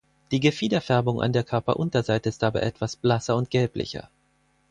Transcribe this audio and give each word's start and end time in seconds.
Die 0.31 0.39
Gefiederfärbung 0.39 1.21
an 1.21 1.31
der 1.31 1.43
Körperunterseite 1.43 2.27
ist 2.29 2.41
dabei 2.41 2.61
etwas 2.61 2.95
blasser 2.95 3.35
und 3.35 3.51
gelblicher. 3.51 4.09